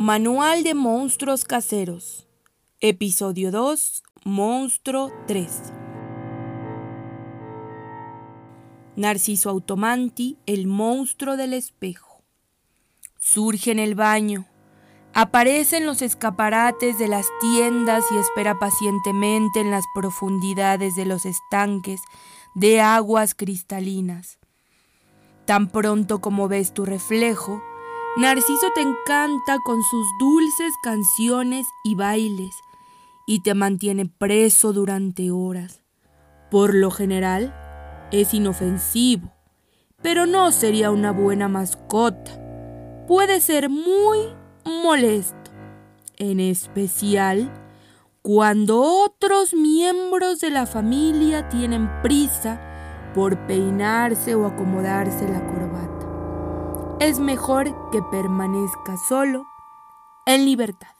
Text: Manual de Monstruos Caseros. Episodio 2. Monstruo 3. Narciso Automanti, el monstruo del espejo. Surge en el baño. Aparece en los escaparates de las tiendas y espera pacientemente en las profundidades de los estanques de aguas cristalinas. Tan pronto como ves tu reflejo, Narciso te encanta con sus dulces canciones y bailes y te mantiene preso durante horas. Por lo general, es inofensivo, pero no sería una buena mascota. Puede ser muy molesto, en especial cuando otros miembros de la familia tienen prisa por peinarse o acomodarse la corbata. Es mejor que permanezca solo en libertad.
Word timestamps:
Manual 0.00 0.62
de 0.62 0.74
Monstruos 0.74 1.44
Caseros. 1.44 2.28
Episodio 2.80 3.50
2. 3.50 4.04
Monstruo 4.22 5.10
3. 5.26 5.72
Narciso 8.94 9.50
Automanti, 9.50 10.38
el 10.46 10.68
monstruo 10.68 11.36
del 11.36 11.52
espejo. 11.52 12.22
Surge 13.18 13.72
en 13.72 13.80
el 13.80 13.96
baño. 13.96 14.46
Aparece 15.14 15.78
en 15.78 15.86
los 15.86 16.00
escaparates 16.00 16.96
de 17.00 17.08
las 17.08 17.26
tiendas 17.40 18.04
y 18.12 18.18
espera 18.18 18.56
pacientemente 18.56 19.58
en 19.58 19.72
las 19.72 19.84
profundidades 19.96 20.94
de 20.94 21.06
los 21.06 21.26
estanques 21.26 22.00
de 22.54 22.80
aguas 22.80 23.34
cristalinas. 23.34 24.38
Tan 25.44 25.66
pronto 25.68 26.20
como 26.20 26.46
ves 26.46 26.72
tu 26.72 26.84
reflejo, 26.84 27.60
Narciso 28.18 28.66
te 28.74 28.80
encanta 28.80 29.58
con 29.64 29.80
sus 29.84 30.04
dulces 30.18 30.74
canciones 30.82 31.68
y 31.84 31.94
bailes 31.94 32.52
y 33.28 33.44
te 33.44 33.54
mantiene 33.54 34.06
preso 34.06 34.72
durante 34.72 35.30
horas. 35.30 35.84
Por 36.50 36.74
lo 36.74 36.90
general, 36.90 37.54
es 38.10 38.34
inofensivo, 38.34 39.30
pero 40.02 40.26
no 40.26 40.50
sería 40.50 40.90
una 40.90 41.12
buena 41.12 41.46
mascota. 41.46 42.32
Puede 43.06 43.40
ser 43.40 43.70
muy 43.70 44.18
molesto, 44.64 45.52
en 46.16 46.40
especial 46.40 47.52
cuando 48.22 48.82
otros 48.82 49.54
miembros 49.54 50.40
de 50.40 50.50
la 50.50 50.66
familia 50.66 51.48
tienen 51.50 51.88
prisa 52.02 52.60
por 53.14 53.46
peinarse 53.46 54.34
o 54.34 54.44
acomodarse 54.44 55.28
la 55.28 55.46
corbata. 55.46 55.97
Es 57.00 57.20
mejor 57.20 57.90
que 57.92 58.02
permanezca 58.02 58.96
solo 58.96 59.46
en 60.26 60.44
libertad. 60.44 60.97